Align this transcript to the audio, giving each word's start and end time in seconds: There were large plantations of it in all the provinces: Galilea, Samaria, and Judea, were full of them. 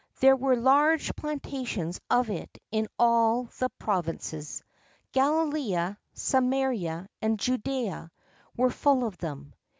There 0.19 0.35
were 0.35 0.55
large 0.55 1.15
plantations 1.15 2.01
of 2.09 2.31
it 2.31 2.57
in 2.71 2.87
all 2.97 3.49
the 3.59 3.69
provinces: 3.77 4.63
Galilea, 5.13 5.97
Samaria, 6.15 7.07
and 7.21 7.37
Judea, 7.39 8.09
were 8.57 8.71
full 8.71 9.05
of 9.05 9.19
them. 9.19 9.53